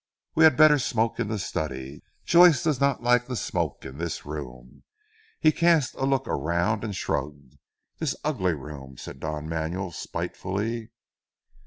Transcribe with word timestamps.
We 0.33 0.45
had 0.45 0.57
better 0.57 0.79
smoke 0.79 1.19
in 1.19 1.27
the 1.27 1.37
study. 1.37 2.01
Joyce 2.25 2.63
does 2.63 2.79
not 2.81 3.03
like 3.03 3.27
the 3.27 3.35
smoke 3.35 3.85
in 3.85 3.99
this 3.99 4.25
room" 4.25 4.81
he 5.43 5.51
cast 5.51 5.93
a 5.93 6.05
look 6.05 6.25
round 6.25 6.83
and 6.83 6.95
shrugged, 6.95 7.57
"this 7.99 8.15
ugly 8.23 8.55
room," 8.55 8.97
said 8.97 9.19
Don 9.19 9.47
Manuel 9.47 9.91
spitefully. 9.91 10.89